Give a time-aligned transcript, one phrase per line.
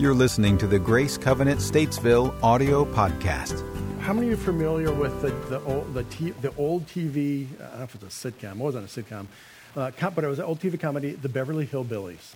[0.00, 3.64] You're listening to the Grace Covenant Statesville audio podcast.
[3.98, 7.48] How many of you are familiar with the, the, old, the, t- the old TV?
[7.58, 8.52] I don't know if it's a sitcom.
[8.52, 9.26] It wasn't a sitcom.
[9.74, 12.32] Uh, but it was an old TV comedy, The Beverly Hillbillies.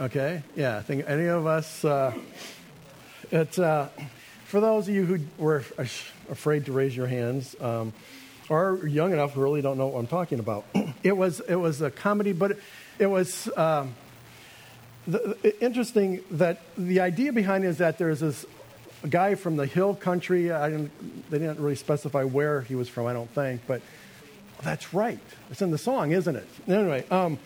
[0.00, 0.42] Okay?
[0.56, 1.84] Yeah, I think any of us.
[1.84, 2.12] Uh,
[3.30, 3.90] it's, uh,
[4.44, 5.64] for those of you who were
[6.28, 7.92] afraid to raise your hands, um,
[8.48, 10.64] or young enough who really don't know what I'm talking about,
[11.04, 12.62] it was, it was a comedy, but it,
[12.98, 13.48] it was.
[13.56, 13.94] Um,
[15.06, 18.46] the, interesting that the idea behind it is that there's this
[19.08, 20.44] guy from the hill country.
[20.44, 23.82] Didn't, they didn't really specify where he was from, I don't think, but
[24.62, 25.18] that's right.
[25.50, 26.48] It's in the song, isn't it?
[26.68, 27.38] Anyway, um,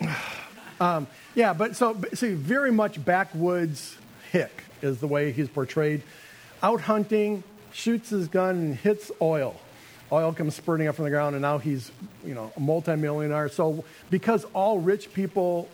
[0.80, 3.96] um, yeah, but so see, very much backwoods
[4.32, 6.02] hick is the way he's portrayed.
[6.62, 9.60] Out hunting, shoots his gun and hits oil.
[10.12, 11.90] Oil comes spurting up from the ground, and now he's,
[12.24, 13.48] you know, a multimillionaire.
[13.48, 15.68] So because all rich people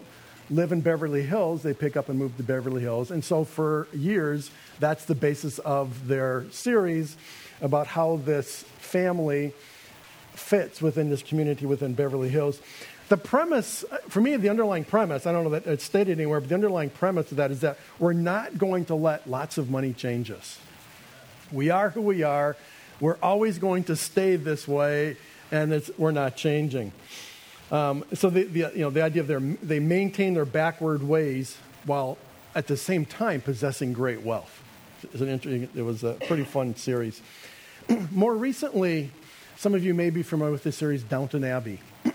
[0.50, 3.10] live in Beverly Hills, they pick up and move to Beverly Hills.
[3.10, 7.16] And so for years, that's the basis of their series
[7.60, 9.52] about how this family
[10.32, 12.60] fits within this community within Beverly Hills.
[13.08, 16.48] The premise, for me, the underlying premise, I don't know that it's stated anywhere, but
[16.48, 19.92] the underlying premise of that is that we're not going to let lots of money
[19.92, 20.58] change us.
[21.52, 22.56] We are who we are.
[23.00, 25.16] We're always going to stay this way,
[25.50, 26.92] and we're not changing.
[27.70, 31.56] Um, so the, the, you know, the idea of their, they maintain their backward ways
[31.84, 32.18] while
[32.54, 34.62] at the same time possessing great wealth.
[35.02, 37.22] It was, it was a pretty fun series.
[38.10, 39.12] More recently,
[39.56, 41.80] some of you may be familiar with the series Downton Abbey.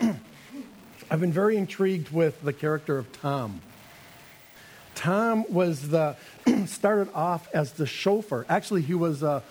[1.09, 3.61] I've been very intrigued with the character of Tom.
[4.95, 6.15] Tom was the
[6.65, 8.45] started off as the chauffeur.
[8.49, 9.43] Actually, he was a,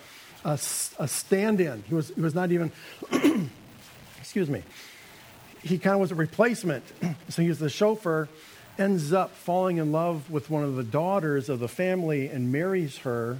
[0.43, 0.59] a,
[0.99, 1.83] a stand-in.
[1.87, 2.71] He was, he was not even,
[4.19, 4.63] excuse me,
[5.65, 6.83] he kind of was a replacement.
[7.29, 8.29] so he was the chauffeur,
[8.77, 12.99] ends up falling in love with one of the daughters of the family and marries
[12.99, 13.39] her.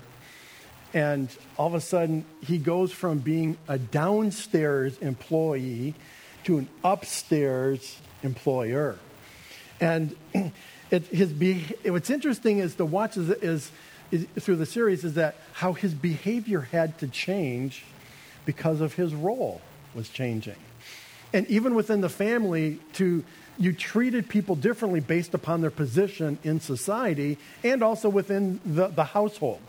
[0.91, 5.93] And all of a sudden, he goes from being a downstairs employee
[6.45, 8.97] to an upstairs employer.
[9.79, 10.15] And
[10.89, 13.71] it, his be- what's interesting is to watch is, is,
[14.09, 17.83] is, through the series is that how his behavior had to change
[18.45, 19.61] because of his role
[19.93, 20.55] was changing
[21.33, 23.23] and even within the family to
[23.57, 29.03] you treated people differently based upon their position in society and also within the, the
[29.03, 29.61] household.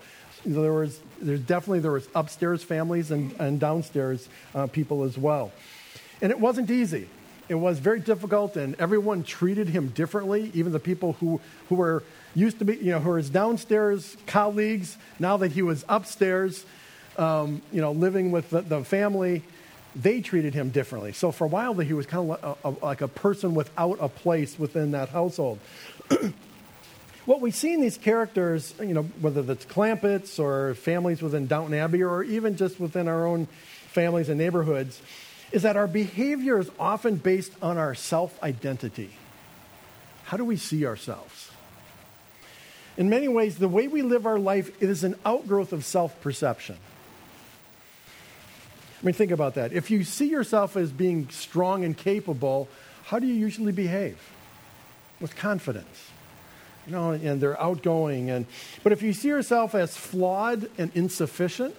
[0.45, 5.53] There was there's definitely there was upstairs families and, and downstairs uh, people as well.
[6.21, 7.09] And it wasn't easy.
[7.49, 10.51] It was very difficult and everyone treated him differently.
[10.55, 12.03] Even the people who, who were
[12.35, 16.67] used to be you know who were his downstairs colleagues now that he was upstairs
[17.17, 19.43] um, you know living with the, the family
[19.97, 21.13] they treated him differently.
[21.13, 24.91] So for a while, he was kind of like a, person without a place within
[24.91, 25.59] that household.
[27.25, 31.75] what we see in these characters, you know, whether it's Clampetts or families within Downton
[31.75, 33.47] Abbey or even just within our own
[33.89, 35.01] families and neighborhoods,
[35.51, 39.11] is that our behavior is often based on our self identity.
[40.25, 41.51] How do we see ourselves?
[42.99, 46.77] In many ways, the way we live our life is an outgrowth of self perception.
[49.07, 49.73] I mean, think about that.
[49.73, 52.67] If you see yourself as being strong and capable,
[53.05, 54.19] how do you usually behave?
[55.21, 56.11] With confidence.
[56.89, 58.31] You know, and they're outgoing.
[58.31, 58.47] And,
[58.83, 61.77] but if you see yourself as flawed and insufficient,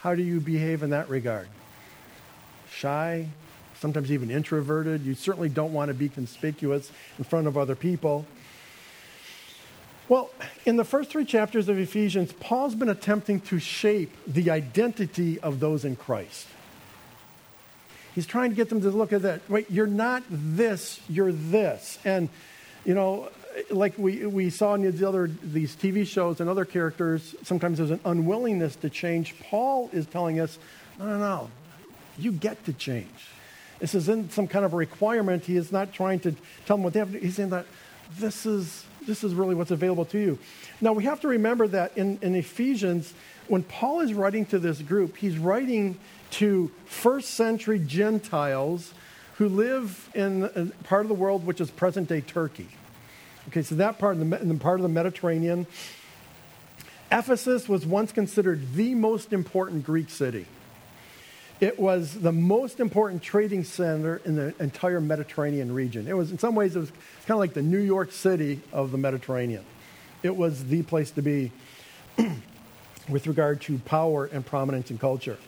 [0.00, 1.46] how do you behave in that regard?
[2.72, 3.28] Shy,
[3.78, 5.04] sometimes even introverted.
[5.04, 8.26] You certainly don't want to be conspicuous in front of other people.
[10.08, 10.30] Well,
[10.64, 15.58] in the first three chapters of Ephesians, Paul's been attempting to shape the identity of
[15.58, 16.46] those in Christ.
[18.14, 19.48] He's trying to get them to look at that.
[19.50, 21.98] Wait, you're not this, you're this.
[22.04, 22.28] And,
[22.84, 23.30] you know,
[23.68, 27.90] like we, we saw in these other these TV shows and other characters, sometimes there's
[27.90, 29.34] an unwillingness to change.
[29.50, 30.58] Paul is telling us,
[30.98, 31.50] no, no, no,
[32.16, 33.28] you get to change.
[33.80, 35.44] This isn't some kind of a requirement.
[35.44, 36.32] He is not trying to
[36.64, 37.24] tell them what they have to do.
[37.26, 37.66] He's saying that
[38.18, 40.38] this is this is really what's available to you.
[40.80, 43.14] Now, we have to remember that in, in Ephesians,
[43.48, 45.98] when Paul is writing to this group, he's writing
[46.32, 48.92] to first century Gentiles
[49.36, 52.68] who live in part of the world which is present day Turkey.
[53.48, 55.66] Okay, so that part of the, the part of the Mediterranean.
[57.12, 60.46] Ephesus was once considered the most important Greek city.
[61.58, 66.06] It was the most important trading center in the entire Mediterranean region.
[66.06, 68.92] It was, in some ways, it was kind of like the New York City of
[68.92, 69.64] the Mediterranean.
[70.22, 71.52] It was the place to be
[73.08, 75.38] with regard to power and prominence in culture.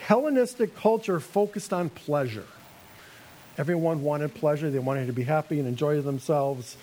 [0.00, 2.46] Hellenistic culture focused on pleasure.
[3.58, 6.76] Everyone wanted pleasure, they wanted to be happy and enjoy themselves.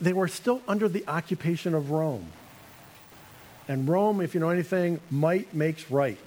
[0.00, 2.26] they were still under the occupation of Rome.
[3.68, 6.18] And Rome, if you know anything, might makes right.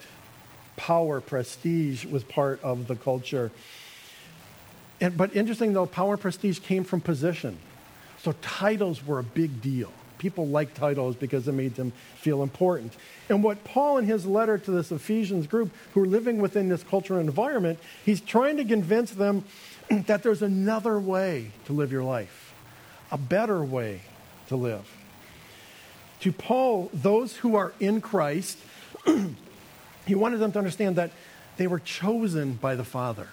[0.75, 3.51] Power, prestige was part of the culture.
[4.99, 7.57] And, but interesting though, power and prestige came from position.
[8.19, 9.91] So titles were a big deal.
[10.17, 12.93] People liked titles because it made them feel important.
[13.27, 16.83] And what Paul, in his letter to this Ephesians group who are living within this
[16.83, 19.43] cultural environment, he's trying to convince them
[19.89, 22.53] that there's another way to live your life,
[23.11, 23.99] a better way
[24.47, 24.89] to live.
[26.21, 28.57] To Paul, those who are in Christ,
[30.05, 31.11] he wanted them to understand that
[31.57, 33.27] they were chosen by the Father.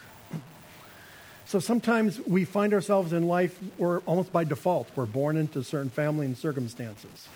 [1.51, 5.91] So sometimes we find ourselves in life, we're almost by default, we're born into certain
[5.91, 7.27] family and circumstances.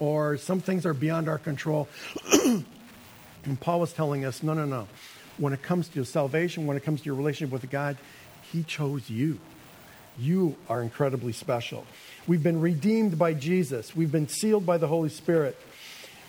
[0.00, 1.88] Or some things are beyond our control.
[2.44, 4.88] and Paul was telling us no, no, no.
[5.38, 7.98] When it comes to your salvation, when it comes to your relationship with God,
[8.50, 9.38] He chose you.
[10.18, 11.86] You are incredibly special.
[12.26, 15.56] We've been redeemed by Jesus, we've been sealed by the Holy Spirit.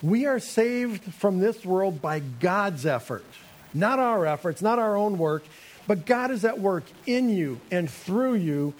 [0.03, 3.25] We are saved from this world by God's effort,
[3.73, 5.43] not our efforts, not our own work.
[5.87, 8.73] But God is at work in you and through you.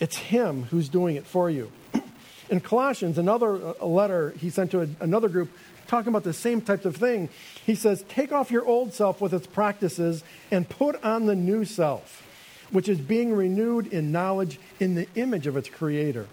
[0.00, 1.70] It's Him who's doing it for you.
[2.50, 5.50] In Colossians, another uh, letter he sent to another group
[5.86, 7.28] talking about the same types of thing,
[7.64, 11.64] he says, Take off your old self with its practices and put on the new
[11.64, 12.22] self,
[12.70, 16.26] which is being renewed in knowledge in the image of its creator.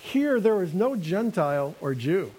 [0.00, 2.32] Here, there is no Gentile or Jew.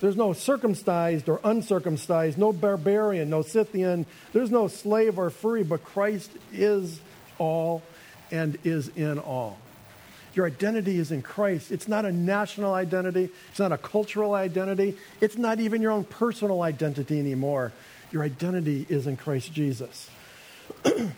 [0.00, 4.06] There's no circumcised or uncircumcised, no barbarian, no Scythian.
[4.32, 7.00] There's no slave or free, but Christ is
[7.38, 7.82] all
[8.30, 9.58] and is in all.
[10.34, 11.72] Your identity is in Christ.
[11.72, 16.04] It's not a national identity, it's not a cultural identity, it's not even your own
[16.04, 17.72] personal identity anymore.
[18.12, 20.08] Your identity is in Christ Jesus.
[20.84, 21.12] and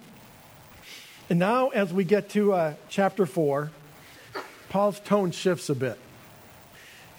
[1.38, 3.70] now, as we get to uh, chapter 4,
[4.70, 5.98] Paul's tone shifts a bit.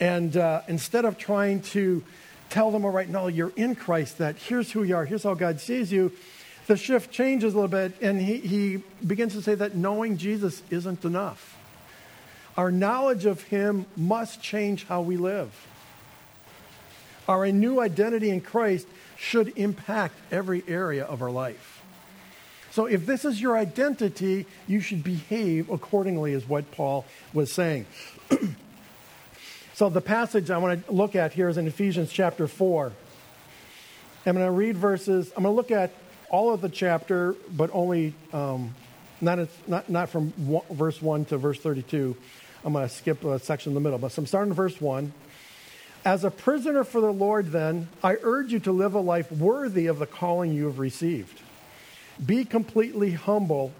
[0.02, 2.04] And uh, instead of trying to
[2.50, 5.36] tell them, all right, no, you're in Christ, that here's who you are, here's how
[5.36, 6.12] God sees you,
[6.66, 10.64] the shift changes a little bit, and he, he begins to say that knowing Jesus
[10.72, 11.56] isn't enough.
[12.58, 15.54] Our knowledge of Him must change how we live.
[17.28, 18.88] Our new identity in Christ
[19.18, 21.82] should impact every area of our life.
[22.72, 27.86] So, if this is your identity, you should behave accordingly, is what Paul was saying.
[29.82, 32.92] So, the passage I want to look at here is in Ephesians chapter 4.
[34.28, 35.90] I'm going to read verses, I'm going to look at
[36.30, 38.76] all of the chapter, but only um,
[39.22, 42.16] not, not, not from one, verse 1 to verse 32.
[42.64, 43.98] I'm going to skip a section in the middle.
[43.98, 45.12] But so I'm starting in verse 1.
[46.06, 49.88] As a prisoner for the Lord, then, I urge you to live a life worthy
[49.88, 51.42] of the calling you have received.
[52.24, 53.74] Be completely humble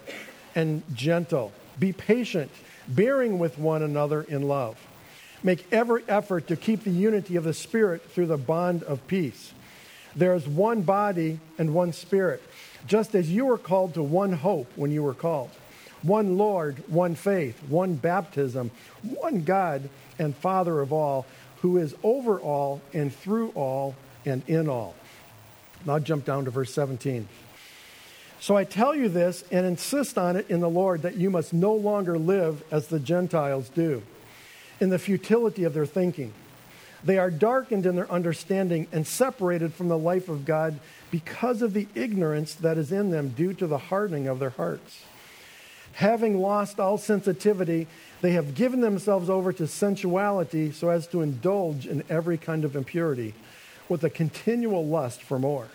[0.56, 1.52] and gentle.
[1.78, 2.50] Be patient,
[2.88, 4.80] bearing with one another in love.
[5.44, 9.54] Make every effort to keep the unity of the Spirit through the bond of peace.
[10.16, 12.44] There is one body and one Spirit,
[12.86, 15.50] just as you were called to one hope when you were called.
[16.04, 18.72] One Lord, one faith, one baptism,
[19.04, 19.90] one God
[20.20, 21.26] and Father of all,
[21.62, 23.96] who is over all and through all
[24.26, 24.96] and in all.
[25.86, 27.28] Now jump down to verse 17.
[28.40, 31.54] So I tell you this and insist on it in the Lord that you must
[31.54, 34.02] no longer live as the Gentiles do
[34.82, 36.34] in the futility of their thinking.
[37.04, 41.74] They are darkened in their understanding and separated from the life of God because of
[41.74, 45.04] the ignorance that is in them due to the hardening of their hearts.
[45.94, 47.88] Having lost all sensitivity,
[48.22, 52.76] they have given themselves over to sensuality so as to indulge in every kind of
[52.76, 53.34] impurity
[53.90, 55.68] with a continual lust for more.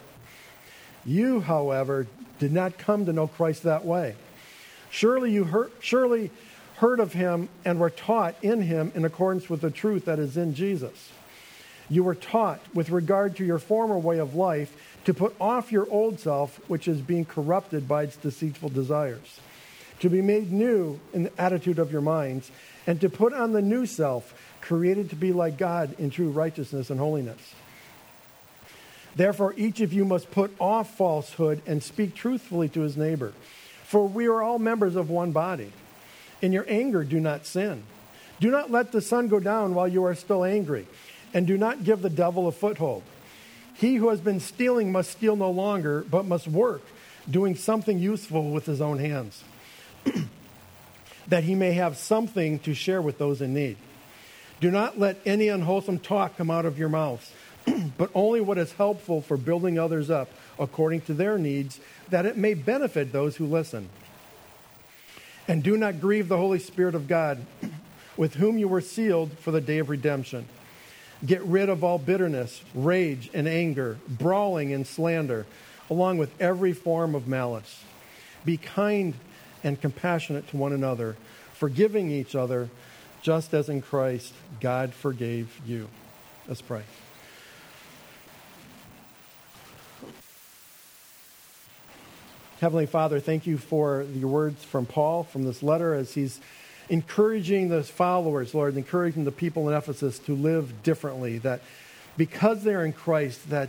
[1.04, 2.06] You, however,
[2.38, 4.16] did not come to know Christ that way.
[4.90, 6.30] Surely you heard, surely
[6.76, 10.37] heard of him and were taught in him in accordance with the truth that is
[10.37, 11.11] in Jesus.
[11.88, 15.88] You were taught, with regard to your former way of life, to put off your
[15.88, 19.40] old self, which is being corrupted by its deceitful desires,
[20.00, 22.50] to be made new in the attitude of your minds,
[22.87, 26.90] and to put on the new self, created to be like God in true righteousness
[26.90, 27.54] and holiness.
[29.14, 33.33] Therefore, each of you must put off falsehood and speak truthfully to his neighbor,
[33.85, 35.73] for we are all members of one body.
[36.43, 37.83] In your anger, do not sin.
[38.40, 40.87] Do not let the sun go down while you are still angry,
[41.33, 43.02] and do not give the devil a foothold.
[43.75, 46.83] He who has been stealing must steal no longer, but must work,
[47.31, 49.43] doing something useful with his own hands,
[51.28, 53.76] that he may have something to share with those in need.
[54.61, 57.31] Do not let any unwholesome talk come out of your mouths,
[57.99, 60.28] but only what is helpful for building others up
[60.59, 63.88] according to their needs, that it may benefit those who listen.
[65.48, 67.44] And do not grieve the Holy Spirit of God,
[68.16, 70.46] with whom you were sealed for the day of redemption.
[71.24, 75.46] Get rid of all bitterness, rage, and anger, brawling and slander,
[75.88, 77.84] along with every form of malice.
[78.44, 79.14] Be kind
[79.62, 81.16] and compassionate to one another,
[81.54, 82.68] forgiving each other,
[83.22, 85.88] just as in Christ God forgave you.
[86.46, 86.82] Let's pray.
[92.60, 96.40] Heavenly Father, thank you for the words from Paul from this letter as he's
[96.88, 101.60] encouraging the followers, Lord, encouraging the people in Ephesus to live differently, that
[102.16, 103.68] because they're in Christ, that,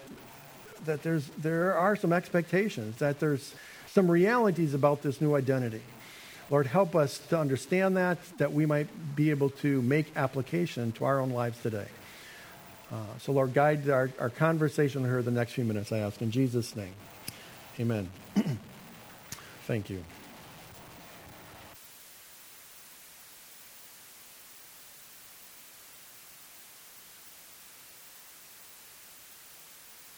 [0.85, 3.53] that there's, there are some expectations, that there's
[3.87, 5.81] some realities about this new identity.
[6.49, 11.03] Lord, help us to understand that, that we might be able to make application to
[11.03, 11.87] our own lives today.
[12.89, 16.21] Uh, so, Lord, guide our, our conversation here the next few minutes, I ask.
[16.21, 16.93] In Jesus' name,
[17.81, 18.09] amen.
[19.67, 20.01] Thank you.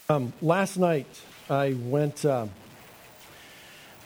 [0.08, 1.08] Um, last night,
[1.48, 2.24] I went.
[2.24, 2.46] Uh,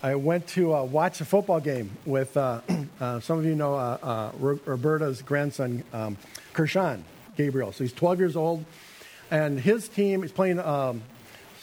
[0.03, 2.63] I went to uh, watch a football game with uh,
[3.01, 6.17] uh some of you know uh, uh, Roberta's grandson, um,
[6.55, 7.03] Kershawn
[7.37, 7.71] Gabriel.
[7.73, 8.65] So he's 12 years old,
[9.31, 11.03] and his team is playing um,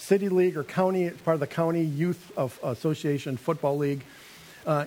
[0.01, 1.09] city league or county.
[1.09, 4.03] Part of the county youth of association football league.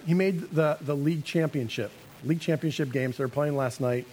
[0.06, 1.90] he made the the league championship,
[2.24, 3.16] league championship games.
[3.16, 4.06] They were playing last night,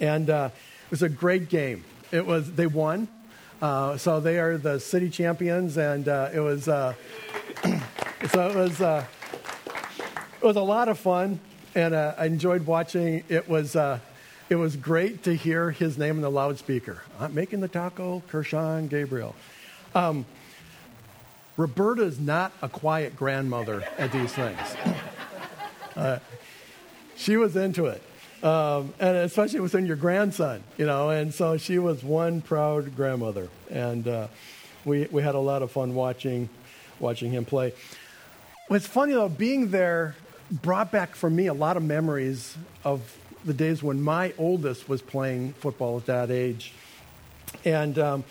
[0.00, 0.52] and it
[0.90, 1.84] was a great game.
[2.10, 3.08] It was they won.
[3.62, 6.94] Uh, so they are the city champions, and uh, it was uh,
[8.30, 9.04] so it was uh,
[10.40, 11.38] it was a lot of fun,
[11.74, 13.22] and uh, I enjoyed watching.
[13.28, 17.02] It was it was great to hear his name in the loudspeaker.
[17.20, 19.36] I'm making the taco, Kershawn Gabriel.
[19.94, 20.24] Um,
[21.56, 24.58] Roberta is not a quiet grandmother at these things.
[27.16, 28.02] she was into it.
[28.42, 31.10] Um, and especially within your grandson, you know.
[31.10, 34.28] And so she was one proud grandmother, and uh,
[34.86, 36.48] we we had a lot of fun watching
[36.98, 37.74] watching him play.
[38.68, 40.16] What's funny though, being there
[40.50, 45.02] brought back for me a lot of memories of the days when my oldest was
[45.02, 46.72] playing football at that age,
[47.66, 47.98] and.
[47.98, 48.24] Um,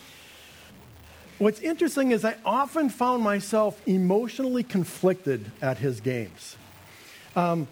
[1.40, 6.56] what's interesting is I often found myself emotionally conflicted at his games.
[7.36, 7.68] Um,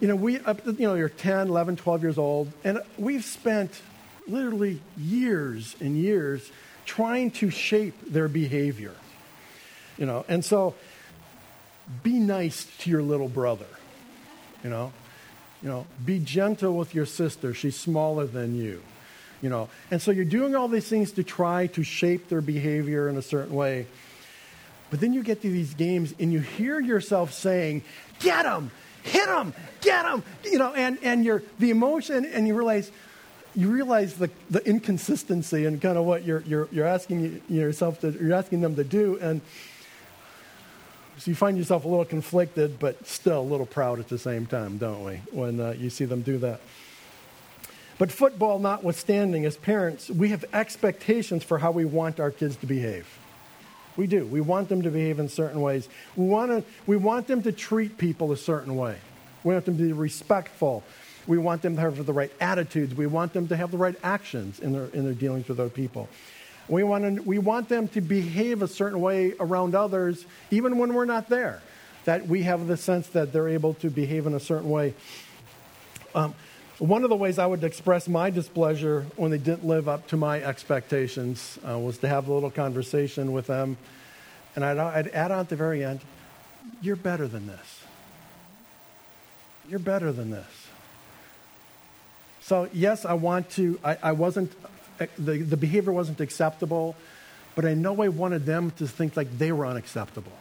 [0.00, 3.80] you know, we, up, you know, you're 10, 11, 12 years old, and we've spent
[4.28, 6.50] literally years and years
[6.84, 8.94] trying to shape their behavior.
[9.96, 10.74] You know, and so
[12.02, 13.66] be nice to your little brother.
[14.62, 14.92] You know,
[15.62, 17.54] you know, be gentle with your sister.
[17.54, 18.82] She's smaller than you.
[19.42, 23.08] You know, and so you're doing all these things to try to shape their behavior
[23.08, 23.86] in a certain way.
[24.90, 27.82] But then you get to these games and you hear yourself saying,
[28.20, 28.70] "Get him!
[29.06, 32.90] hit him, get him, you know, and, and your, the emotion, and you realize,
[33.54, 38.10] you realize the, the inconsistency and kind of what you're, you're, you're asking yourself to,
[38.10, 39.18] you're asking them to do.
[39.20, 39.40] And
[41.18, 44.46] so you find yourself a little conflicted, but still a little proud at the same
[44.46, 46.60] time, don't we, when uh, you see them do that.
[47.98, 52.66] But football notwithstanding, as parents, we have expectations for how we want our kids to
[52.66, 53.06] behave.
[53.96, 54.26] We do.
[54.26, 55.88] We want them to behave in certain ways.
[56.14, 58.98] We want, to, we want them to treat people a certain way.
[59.42, 60.84] We want them to be respectful.
[61.26, 62.94] We want them to have the right attitudes.
[62.94, 65.70] We want them to have the right actions in their, in their dealings with other
[65.70, 66.08] people.
[66.68, 70.94] We want, to, we want them to behave a certain way around others, even when
[70.94, 71.62] we're not there.
[72.04, 74.94] That we have the sense that they're able to behave in a certain way.
[76.14, 76.34] Um,
[76.78, 80.16] one of the ways I would express my displeasure when they didn't live up to
[80.16, 83.78] my expectations uh, was to have a little conversation with them.
[84.54, 86.00] And I'd, I'd add on at the very end,
[86.82, 87.80] You're better than this.
[89.68, 90.46] You're better than this.
[92.42, 94.52] So, yes, I want to, I, I wasn't,
[95.18, 96.94] the, the behavior wasn't acceptable,
[97.54, 100.32] but I know I wanted them to think like they were unacceptable.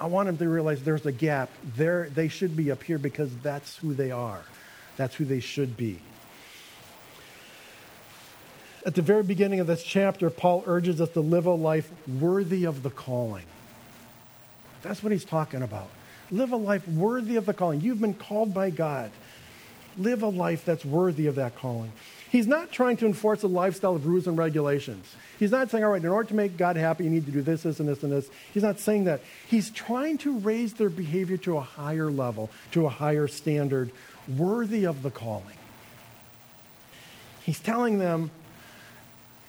[0.00, 1.50] I want them to realize there's a gap.
[1.76, 4.44] They're, they should be up here because that's who they are.
[4.96, 6.00] That's who they should be.
[8.86, 12.64] At the very beginning of this chapter, Paul urges us to live a life worthy
[12.64, 13.46] of the calling.
[14.82, 15.88] That's what he's talking about.
[16.30, 17.80] Live a life worthy of the calling.
[17.80, 19.10] You've been called by God.
[19.96, 21.92] Live a life that's worthy of that calling.
[22.30, 25.06] He's not trying to enforce a lifestyle of rules and regulations.
[25.38, 27.42] He's not saying, all right, in order to make God happy, you need to do
[27.42, 28.28] this, this, and this, and this.
[28.52, 29.20] He's not saying that.
[29.46, 33.92] He's trying to raise their behavior to a higher level, to a higher standard
[34.28, 35.56] worthy of the calling.
[37.42, 38.30] He's telling them,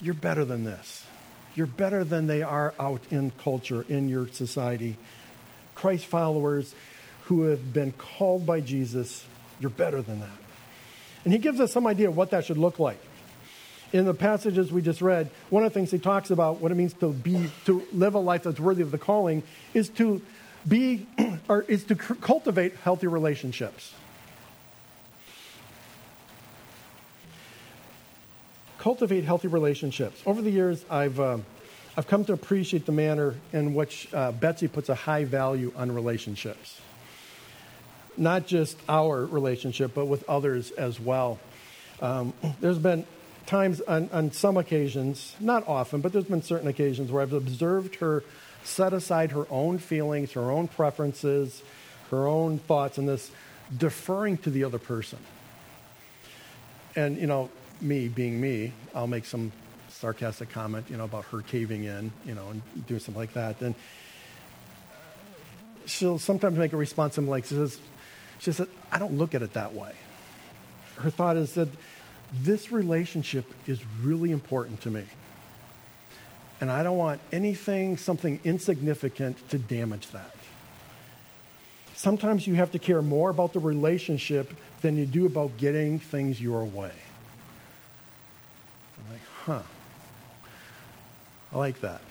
[0.01, 1.05] You're better than this.
[1.55, 4.97] You're better than they are out in culture, in your society.
[5.73, 6.75] Christ followers
[7.25, 9.25] who have been called by Jesus,
[9.59, 10.29] you're better than that.
[11.23, 12.99] And he gives us some idea of what that should look like.
[13.93, 16.75] In the passages we just read, one of the things he talks about, what it
[16.75, 19.41] means to be, to live a life that's worthy of the calling,
[19.73, 20.21] is to
[20.67, 21.07] be,
[21.47, 23.93] or is to cultivate healthy relationships.
[28.85, 30.21] Cultivate healthy relationships.
[30.27, 31.39] Over the years, I've, uh,
[31.97, 35.91] I've come to appreciate the manner in which uh, Betsy puts a high value on
[35.91, 36.79] relationships.
[38.15, 41.39] Not just our relationship, but with others as well.
[41.99, 43.07] Um, there's been
[43.47, 47.95] times on, on some occasions, not often, but there's been certain occasions where I've observed
[47.95, 48.23] her
[48.63, 51.63] set aside her own feelings, her own preferences,
[52.11, 53.31] her own thoughts, and this
[53.75, 55.17] deferring to the other person.
[56.95, 57.49] And, you know,
[57.81, 59.51] me being me, I'll make some
[59.89, 63.61] sarcastic comment, you know, about her caving in, you know, and doing something like that.
[63.61, 63.75] And
[65.85, 67.79] she'll sometimes make a response something like, she says,
[68.39, 69.93] she said, I don't look at it that way.
[70.97, 71.69] Her thought is that
[72.33, 75.03] this relationship is really important to me.
[76.61, 80.35] And I don't want anything, something insignificant, to damage that.
[81.95, 86.41] Sometimes you have to care more about the relationship than you do about getting things
[86.41, 86.91] your way.
[89.45, 89.61] Huh.
[91.53, 92.01] I like that.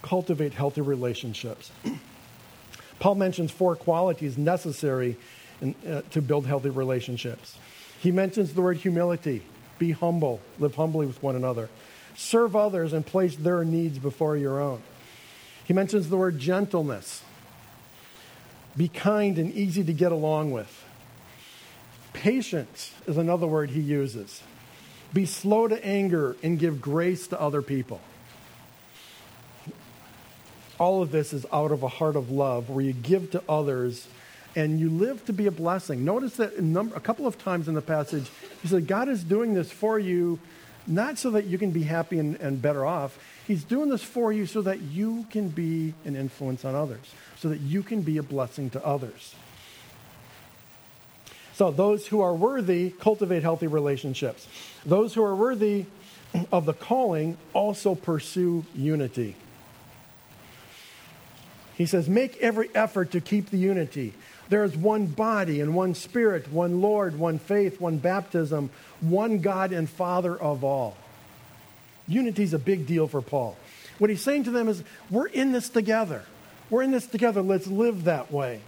[0.00, 1.70] Cultivate healthy relationships.
[2.98, 5.16] Paul mentions four qualities necessary
[5.60, 7.58] in, uh, to build healthy relationships.
[8.00, 9.42] He mentions the word humility.
[9.78, 11.68] Be humble, live humbly with one another.
[12.16, 14.82] Serve others and place their needs before your own.
[15.64, 17.22] He mentions the word gentleness.
[18.74, 20.84] Be kind and easy to get along with.
[22.14, 24.42] Patience is another word he uses.
[25.12, 28.00] Be slow to anger and give grace to other people.
[30.78, 34.08] All of this is out of a heart of love where you give to others
[34.56, 36.04] and you live to be a blessing.
[36.04, 39.22] Notice that a, number, a couple of times in the passage, he said, God is
[39.24, 40.38] doing this for you,
[40.86, 43.18] not so that you can be happy and, and better off.
[43.46, 47.48] He's doing this for you so that you can be an influence on others, so
[47.48, 49.34] that you can be a blessing to others.
[51.54, 54.46] So, those who are worthy cultivate healthy relationships.
[54.86, 55.86] Those who are worthy
[56.50, 59.36] of the calling also pursue unity.
[61.76, 64.14] He says, Make every effort to keep the unity.
[64.48, 69.72] There is one body and one spirit, one Lord, one faith, one baptism, one God
[69.72, 70.96] and Father of all.
[72.06, 73.56] Unity is a big deal for Paul.
[73.98, 76.22] What he's saying to them is, we're in this together.
[76.70, 77.42] We're in this together.
[77.42, 78.60] Let's live that way.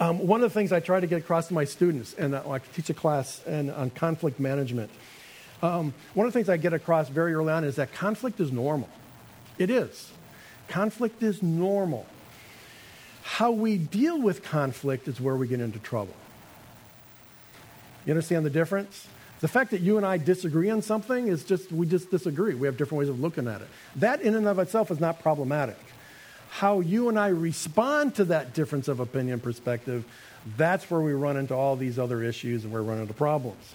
[0.00, 2.58] Um, one of the things I try to get across to my students, and I
[2.74, 4.90] teach a class on conflict management,
[5.62, 8.52] um, one of the things I get across very early on is that conflict is
[8.52, 8.88] normal.
[9.56, 10.12] It is.
[10.68, 12.06] Conflict is normal.
[13.22, 16.14] How we deal with conflict is where we get into trouble.
[18.04, 19.06] You understand the difference?
[19.40, 22.54] The fact that you and I disagree on something is just, we just disagree.
[22.54, 23.68] We have different ways of looking at it.
[23.96, 25.78] That, in and of itself, is not problematic.
[26.54, 30.04] How you and I respond to that difference of opinion perspective,
[30.56, 33.74] that's where we run into all these other issues and we run into problems.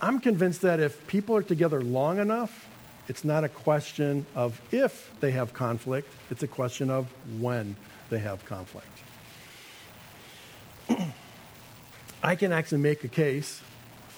[0.00, 2.66] I'm convinced that if people are together long enough,
[3.08, 7.76] it's not a question of if they have conflict, it's a question of when
[8.08, 8.88] they have conflict.
[12.22, 13.60] I can actually make a case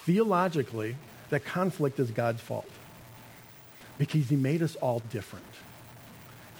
[0.04, 0.94] theologically
[1.30, 2.70] that conflict is God's fault
[3.98, 5.44] because He made us all different.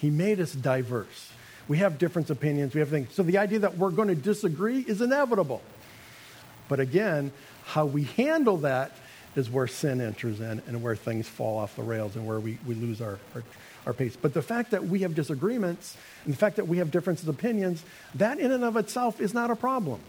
[0.01, 1.31] He made us diverse.
[1.67, 3.13] We have different opinions, we have things.
[3.13, 5.61] So the idea that we're going to disagree is inevitable.
[6.67, 7.31] But again,
[7.65, 8.93] how we handle that
[9.35, 12.57] is where sin enters in and where things fall off the rails and where we,
[12.65, 13.43] we lose our, our,
[13.85, 14.17] our pace.
[14.19, 17.35] But the fact that we have disagreements and the fact that we have differences of
[17.35, 17.85] opinions,
[18.15, 19.99] that in and of itself is not a problem.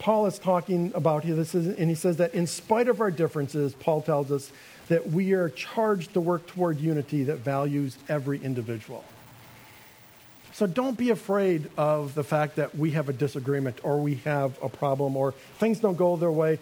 [0.00, 3.12] Paul is talking about here, this is, and he says that in spite of our
[3.12, 4.50] differences, Paul tells us
[4.88, 9.04] that we are charged to work toward unity that values every individual.
[10.52, 14.58] So don't be afraid of the fact that we have a disagreement or we have
[14.62, 16.58] a problem or things don't go their way.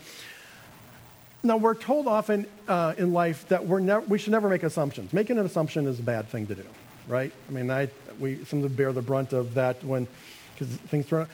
[1.44, 5.12] Now, we're told often uh, in life that we're ne- we should never make assumptions.
[5.12, 6.64] Making an assumption is a bad thing to do,
[7.06, 7.30] right?
[7.48, 10.08] I mean, I, we sometimes bear the brunt of that when
[10.54, 11.28] because things turn out.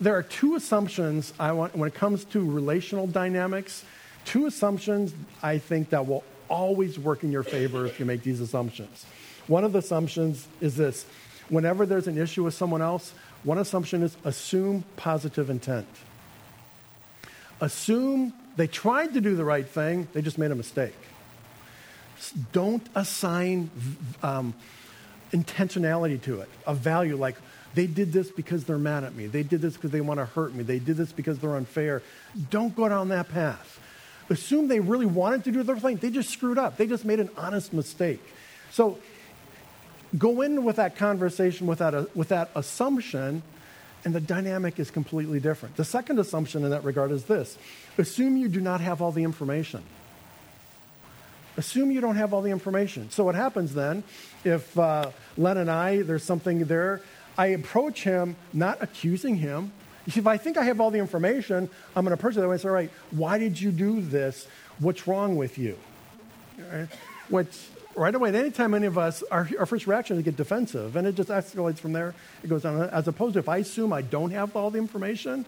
[0.00, 3.84] There are two assumptions I want when it comes to relational dynamics.
[4.28, 8.42] Two assumptions I think that will always work in your favor if you make these
[8.42, 9.06] assumptions.
[9.46, 11.06] One of the assumptions is this
[11.48, 15.88] whenever there's an issue with someone else, one assumption is assume positive intent.
[17.62, 20.92] Assume they tried to do the right thing, they just made a mistake.
[22.52, 23.70] Don't assign
[24.22, 24.52] um,
[25.32, 27.36] intentionality to it, a value like
[27.74, 29.26] they did this because they're mad at me.
[29.26, 30.64] They did this because they want to hurt me.
[30.64, 32.02] They did this because they're unfair.
[32.50, 33.80] Don't go down that path.
[34.30, 35.96] Assume they really wanted to do their thing.
[35.96, 36.76] They just screwed up.
[36.76, 38.22] They just made an honest mistake.
[38.70, 38.98] So
[40.16, 43.42] go in with that conversation with that, uh, with that assumption,
[44.04, 45.76] and the dynamic is completely different.
[45.76, 47.58] The second assumption in that regard is this
[47.96, 49.82] assume you do not have all the information.
[51.56, 53.10] Assume you don't have all the information.
[53.10, 54.04] So, what happens then,
[54.44, 57.02] if uh, Len and I, there's something there,
[57.36, 59.72] I approach him not accusing him.
[60.16, 62.54] If I think I have all the information, I'm going to approach it that way
[62.54, 64.48] and say, all right, why did you do this?
[64.78, 65.78] What's wrong with you?
[66.72, 66.88] Right?
[67.94, 71.06] Right away, anytime any of us, our, our first reaction is to get defensive, and
[71.06, 72.14] it just escalates from there.
[72.44, 72.80] It goes on.
[72.80, 75.44] As opposed to if I assume I don't have all the information,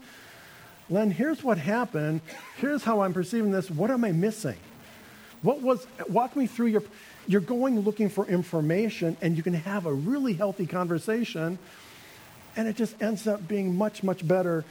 [0.89, 2.19] Len, here's what happened.
[2.57, 3.71] Here's how I'm perceiving this.
[3.71, 4.57] What am I missing?
[5.41, 6.83] What was, walk me through your,
[7.25, 11.57] you're going looking for information, and you can have a really healthy conversation,
[12.55, 14.65] and it just ends up being much, much better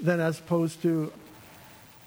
[0.00, 1.12] than as opposed to,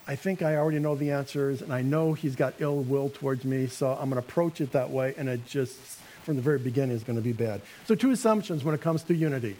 [0.07, 3.43] I think I already know the answers, and I know he's got ill will towards
[3.43, 5.75] me, so I'm going to approach it that way, and it just,
[6.23, 7.61] from the very beginning, is going to be bad.
[7.85, 9.55] So, two assumptions when it comes to unity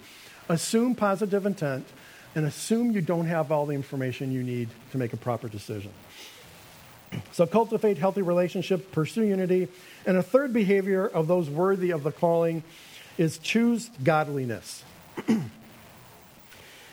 [0.50, 1.86] assume positive intent,
[2.36, 5.92] and assume you don't have all the information you need to make a proper decision.
[7.32, 9.70] So, cultivate healthy relationship, pursue unity.
[10.06, 12.64] And a third behavior of those worthy of the calling
[13.18, 14.84] is choose godliness.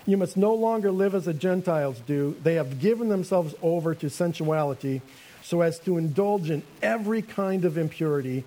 [0.07, 2.37] You must no longer live as the Gentiles do.
[2.43, 5.01] They have given themselves over to sensuality
[5.43, 8.45] so as to indulge in every kind of impurity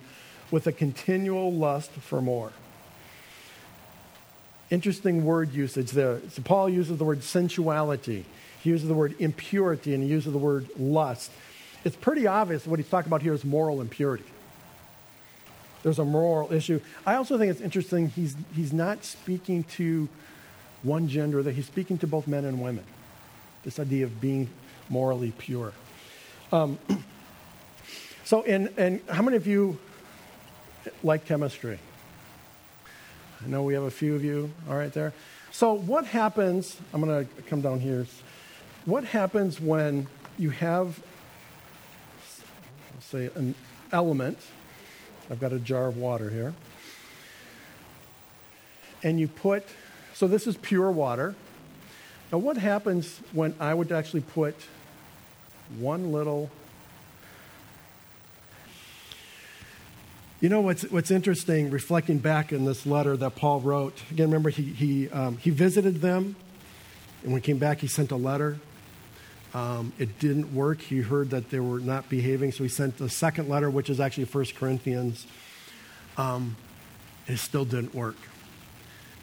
[0.50, 2.52] with a continual lust for more.
[4.70, 6.20] Interesting word usage there.
[6.30, 8.24] So Paul uses the word sensuality,
[8.62, 11.30] he uses the word impurity, and he uses the word lust.
[11.84, 14.24] It's pretty obvious what he's talking about here is moral impurity.
[15.82, 16.80] There's a moral issue.
[17.06, 20.08] I also think it's interesting, he's, he's not speaking to
[20.82, 22.84] one gender, that he's speaking to both men and women.
[23.64, 24.48] This idea of being
[24.88, 25.72] morally pure.
[26.52, 26.78] Um,
[28.24, 29.78] so, and, and how many of you
[31.02, 31.78] like chemistry?
[33.44, 35.12] I know we have a few of you, all right, there.
[35.52, 36.76] So, what happens?
[36.92, 38.06] I'm going to come down here.
[38.84, 41.00] What happens when you have,
[43.00, 43.54] say, an
[43.92, 44.38] element?
[45.30, 46.54] I've got a jar of water here.
[49.02, 49.64] And you put
[50.18, 51.36] so this is pure water.
[52.32, 54.56] Now, what happens when I would actually put
[55.78, 56.50] one little.
[60.40, 63.96] You know what's, what's interesting, reflecting back in this letter that Paul wrote?
[64.10, 66.34] Again, remember, he, he, um, he visited them,
[67.22, 68.58] and when he came back, he sent a letter.
[69.54, 70.80] Um, it didn't work.
[70.80, 73.98] He heard that they were not behaving, so he sent a second letter, which is
[74.00, 75.26] actually 1 Corinthians.
[76.16, 76.56] Um,
[77.26, 78.16] it still didn't work.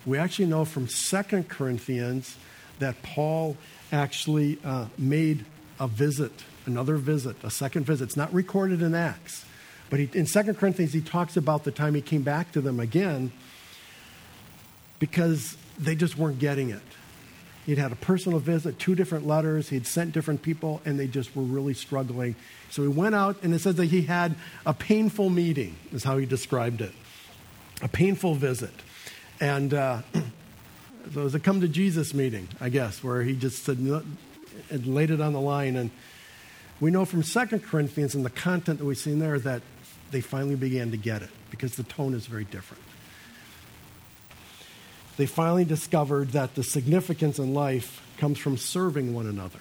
[0.05, 2.37] We actually know from Second Corinthians
[2.79, 3.57] that Paul
[3.91, 5.45] actually uh, made
[5.79, 6.31] a visit,
[6.65, 8.05] another visit, a second visit.
[8.05, 9.45] It's not recorded in Acts.
[9.89, 12.79] But he, in Second Corinthians, he talks about the time he came back to them
[12.79, 13.31] again
[14.99, 16.81] because they just weren't getting it.
[17.65, 21.35] He'd had a personal visit, two different letters, he'd sent different people, and they just
[21.35, 22.35] were really struggling.
[22.69, 26.17] So he went out, and it says that he had a painful meeting, is how
[26.17, 26.91] he described it.
[27.81, 28.73] A painful visit.
[29.39, 33.63] And uh, so it was a come to Jesus meeting, I guess, where he just
[33.63, 35.75] said, and laid it on the line.
[35.75, 35.89] And
[36.79, 39.63] we know from Second Corinthians and the content that we've seen there that
[40.11, 42.83] they finally began to get it because the tone is very different.
[45.17, 49.59] They finally discovered that the significance in life comes from serving one another,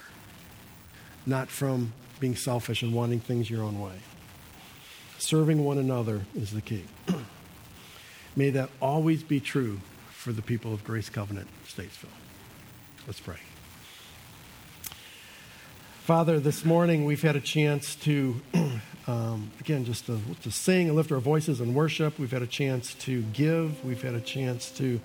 [1.25, 3.99] not from being selfish and wanting things your own way.
[5.17, 6.83] Serving one another is the key.
[8.35, 9.79] May that always be true
[10.11, 12.09] for the people of Grace Covenant, Statesville.
[13.07, 13.37] Let's pray.
[16.03, 18.41] Father, this morning we've had a chance to,
[19.07, 22.19] um, again, just to, to sing and lift our voices in worship.
[22.19, 23.83] We've had a chance to give.
[23.85, 24.99] We've had a chance to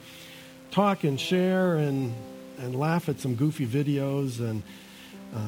[0.71, 2.15] talk and share and,
[2.59, 4.41] and laugh at some goofy videos.
[4.41, 4.63] And
[5.35, 5.41] uh,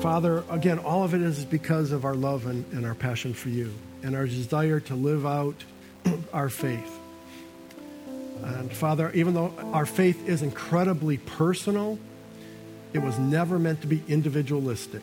[0.00, 3.48] Father, again, all of it is because of our love and, and our passion for
[3.48, 5.64] you and our desire to live out
[6.32, 7.00] our faith.
[8.42, 11.98] And Father, even though our faith is incredibly personal,
[12.92, 15.02] it was never meant to be individualistic.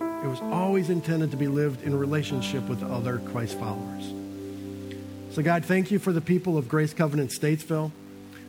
[0.00, 4.12] It was always intended to be lived in relationship with other Christ followers.
[5.32, 7.92] So, God, thank you for the people of Grace Covenant Statesville.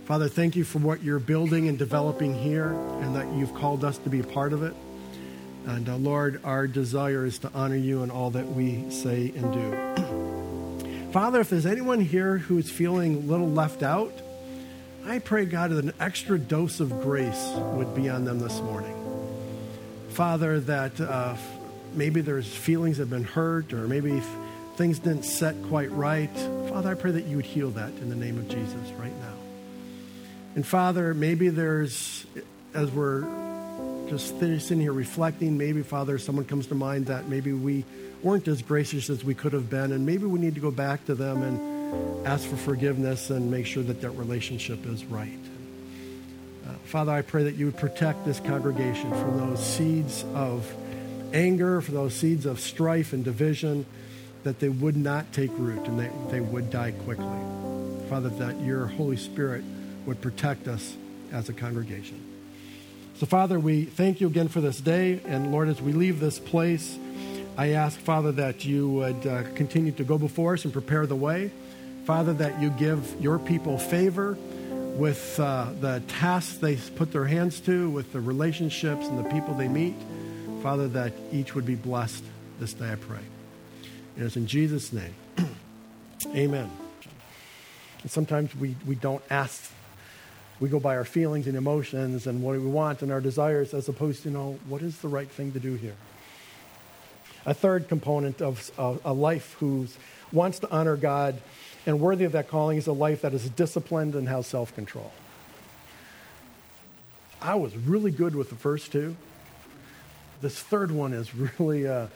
[0.05, 2.69] Father, thank you for what you're building and developing here
[3.01, 4.73] and that you've called us to be a part of it.
[5.67, 9.53] And uh, Lord, our desire is to honor you in all that we say and
[9.53, 11.09] do.
[11.11, 14.13] Father, if there's anyone here who is feeling a little left out,
[15.05, 18.97] I pray, God, that an extra dose of grace would be on them this morning.
[20.09, 21.35] Father, that uh,
[21.93, 24.19] maybe there's feelings that have been hurt or maybe
[24.77, 26.35] things didn't set quite right.
[26.71, 29.33] Father, I pray that you would heal that in the name of Jesus right now.
[30.55, 32.25] And Father, maybe there's,
[32.73, 33.25] as we're
[34.09, 37.83] just sitting here reflecting, maybe, Father, someone comes to mind that maybe we
[38.23, 41.03] weren't as gracious as we could have been, and maybe we need to go back
[41.07, 45.39] to them and ask for forgiveness and make sure that that relationship is right.
[46.65, 50.73] Uh, Father, I pray that you would protect this congregation from those seeds of
[51.33, 53.85] anger, for those seeds of strife and division,
[54.43, 57.25] that they would not take root and they, they would die quickly.
[58.09, 59.63] Father, that your Holy Spirit
[60.05, 60.95] would protect us
[61.31, 62.19] as a congregation.
[63.17, 65.21] So, Father, we thank you again for this day.
[65.25, 66.97] And Lord, as we leave this place,
[67.57, 71.15] I ask, Father, that you would uh, continue to go before us and prepare the
[71.15, 71.51] way.
[72.05, 74.37] Father, that you give your people favor
[74.97, 79.53] with uh, the tasks they put their hands to, with the relationships and the people
[79.53, 79.95] they meet.
[80.63, 82.23] Father, that each would be blessed
[82.59, 83.19] this day, I pray.
[84.15, 85.13] And it's in Jesus' name.
[86.35, 86.69] Amen.
[88.01, 89.71] And sometimes we, we don't ask,
[90.59, 93.87] we go by our feelings and emotions and what we want and our desires as
[93.89, 95.95] opposed to, you know, what is the right thing to do here?
[97.45, 99.87] A third component of a, a life who
[100.31, 101.41] wants to honor God
[101.85, 105.11] and worthy of that calling is a life that is disciplined and has self control.
[107.41, 109.15] I was really good with the first two
[110.41, 112.07] this third one is really, uh,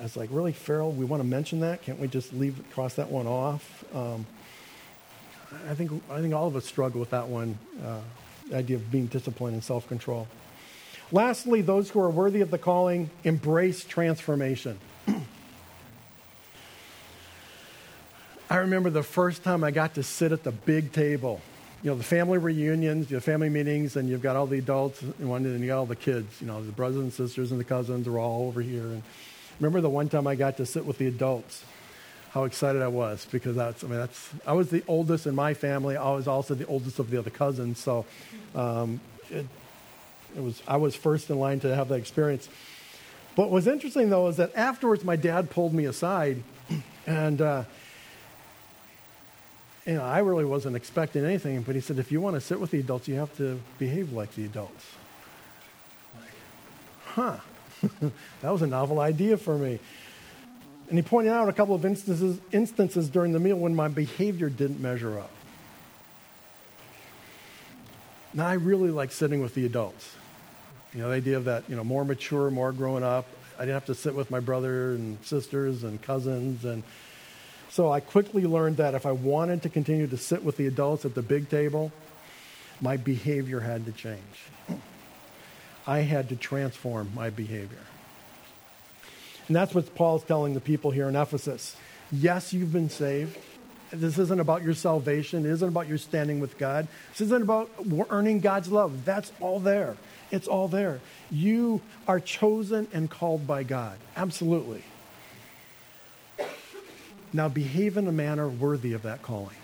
[0.00, 1.82] I was like, really, Farrell, we want to mention that?
[1.82, 3.84] Can't we just leave, cross that one off?
[3.94, 4.26] Um,
[5.68, 8.00] I think, I think all of us struggle with that one, uh,
[8.50, 10.26] the idea of being disciplined and self control.
[11.12, 14.78] Lastly, those who are worthy of the calling embrace transformation.
[18.50, 21.40] I remember the first time I got to sit at the big table
[21.84, 25.60] you know, the family reunions, the family meetings, and you've got all the adults and
[25.60, 26.40] you got all the kids.
[26.40, 28.84] You know, the brothers and sisters and the cousins are all over here.
[28.84, 29.02] And
[29.60, 31.64] remember the one time I got to sit with the adults,
[32.30, 35.54] how excited I was because that's, I mean, that's, I was the oldest in my
[35.54, 35.96] family.
[35.96, 37.78] I was also the oldest of the other cousins.
[37.78, 38.04] So
[38.54, 39.46] um, it,
[40.36, 42.48] it was, I was first in line to have that experience.
[43.36, 46.42] What was interesting though is that afterwards my dad pulled me aside
[47.06, 47.64] and, uh,
[49.86, 52.58] you know, I really wasn't expecting anything, but he said, if you want to sit
[52.58, 54.86] with the adults, you have to behave like the adults.
[56.18, 56.30] Like,
[57.04, 57.36] huh.
[58.40, 59.78] that was a novel idea for me.
[60.88, 64.48] And he pointed out a couple of instances, instances during the meal when my behavior
[64.48, 65.30] didn't measure up.
[68.34, 70.14] Now, I really like sitting with the adults.
[70.92, 73.26] You know, the idea of that, you know, more mature, more growing up.
[73.56, 76.82] I didn't have to sit with my brother and sisters and cousins and
[77.74, 81.04] so I quickly learned that if I wanted to continue to sit with the adults
[81.04, 81.90] at the big table,
[82.80, 84.20] my behavior had to change.
[85.86, 87.78] I had to transform my behavior.
[89.48, 91.76] And that's what Paul's telling the people here in Ephesus.
[92.10, 93.36] Yes, you've been saved.
[93.92, 95.44] This isn't about your salvation.
[95.44, 96.88] It isn't about your standing with God.
[97.10, 97.70] This isn't about
[98.10, 99.04] earning God's love.
[99.04, 99.96] That's all there.
[100.30, 101.00] It's all there.
[101.30, 103.98] You are chosen and called by God.
[104.16, 104.82] Absolutely.
[107.32, 109.56] Now behave in a manner worthy of that calling.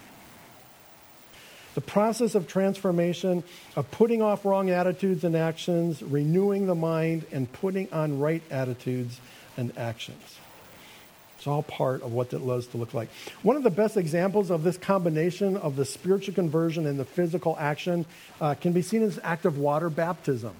[1.74, 3.44] The process of transformation,
[3.76, 9.20] of putting off wrong attitudes and actions, renewing the mind, and putting on right attitudes
[9.56, 10.38] and actions.
[11.40, 13.08] It's all part of what it loves to look like.
[13.42, 17.56] One of the best examples of this combination of the spiritual conversion and the physical
[17.58, 18.04] action
[18.42, 20.54] uh, can be seen as act of water baptism.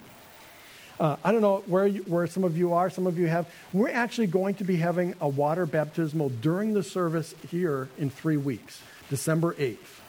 [0.98, 3.46] Uh, I don't know where, you, where some of you are, some of you have.
[3.74, 8.38] We're actually going to be having a water baptismal during the service here in three
[8.38, 9.99] weeks, December 8th.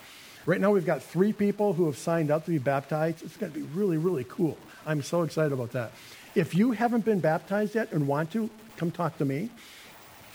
[0.48, 3.24] Right now, we've got three people who have signed up to be baptized.
[3.24, 4.58] It's going to be really, really cool.
[4.88, 5.92] I'm so excited about that.
[6.34, 9.52] If you haven't been baptized yet and want to, come talk to me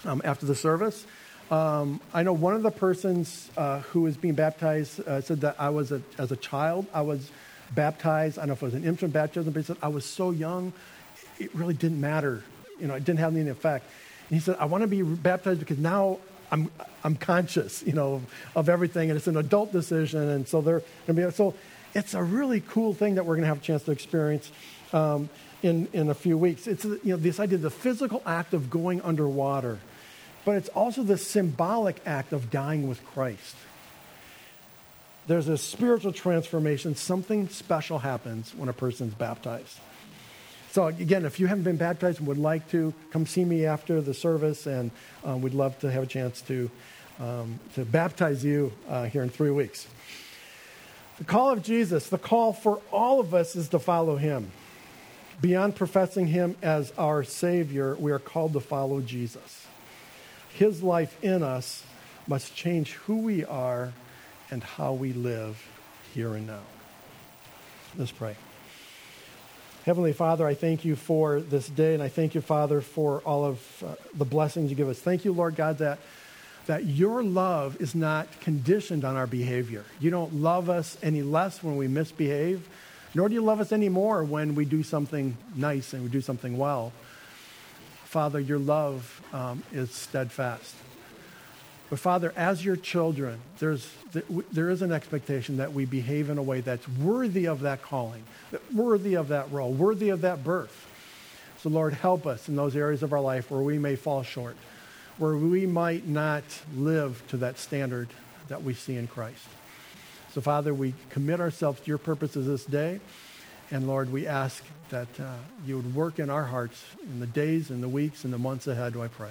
[0.05, 1.07] um, after the service.
[1.51, 5.57] Um, I know one of the persons uh, who is being baptized uh, said that
[5.59, 7.31] I was, a, as a child, I was
[7.75, 8.39] baptized.
[8.39, 10.31] I don't know if it was an infant baptism, but he said, I was so
[10.31, 10.73] young,
[11.41, 12.45] it really didn't matter.
[12.79, 13.87] You know, it didn't have any effect.
[14.29, 16.19] And he said, I want to be baptized because now
[16.51, 16.71] I'm,
[17.05, 20.29] I'm conscious, you know, of, of everything, and it's an adult decision.
[20.29, 21.55] And so they're going to be, so
[21.95, 24.51] it's a really cool thing that we're going to have a chance to experience
[24.93, 25.29] um,
[25.63, 26.67] in, in a few weeks.
[26.67, 29.79] It's, you know, this idea, the physical act of going underwater,
[30.45, 33.57] but it's also the symbolic act of dying with Christ
[35.27, 36.95] there's a spiritual transformation.
[36.95, 39.79] Something special happens when a person's baptized.
[40.77, 44.03] So, again, if you haven't been baptized and would like to, come see me after
[44.03, 44.91] the service, and
[45.27, 46.71] uh, we'd love to have a chance to,
[47.19, 49.87] um, to baptize you uh, here in three weeks.
[51.17, 54.53] The call of Jesus, the call for all of us is to follow him.
[55.41, 59.67] Beyond professing him as our Savior, we are called to follow Jesus.
[60.53, 61.87] His life in us
[62.27, 63.95] must change who we are
[64.51, 65.67] and how we live
[66.13, 66.65] here and now.
[67.97, 68.37] Let's pray.
[69.87, 73.45] Heavenly Father, I thank you for this day, and I thank you, Father, for all
[73.45, 74.99] of uh, the blessings you give us.
[74.99, 76.01] Thank you, Lord God, that,
[76.67, 79.85] that your love is not conditioned on our behavior.
[80.01, 82.69] You don't love us any less when we misbehave,
[83.15, 86.21] nor do you love us any more when we do something nice and we do
[86.21, 86.93] something well.
[88.07, 90.75] Father, your love um, is steadfast.
[91.89, 93.89] But Father, as your children, there's,
[94.53, 98.25] there is an expectation that we behave in a way that's worthy of that calling,
[98.75, 100.87] worthy of that role, worthy of that birth.
[101.63, 104.57] So Lord, help us in those areas of our life where we may fall short,
[105.19, 106.45] where we might not
[106.77, 108.09] live to that standard
[108.49, 109.47] that we see in Christ.
[110.33, 113.01] So Father, we commit ourselves to your purposes this day.
[113.71, 117.71] And Lord, we ask that uh, you would work in our hearts in the days
[117.71, 119.31] and the weeks and the months ahead, do I pray.